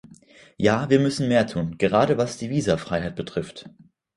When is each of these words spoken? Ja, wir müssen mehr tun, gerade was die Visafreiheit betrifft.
Ja, 0.57 0.89
wir 0.89 0.99
müssen 0.99 1.27
mehr 1.27 1.45
tun, 1.45 1.77
gerade 1.77 2.17
was 2.17 2.37
die 2.39 2.49
Visafreiheit 2.49 3.15
betrifft. 3.15 3.69